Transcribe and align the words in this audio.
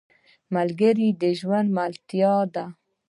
ملګری 0.55 1.09
د 1.21 1.23
ژوند 1.39 1.67
ملتیا 1.77 2.35
ده 2.53 2.65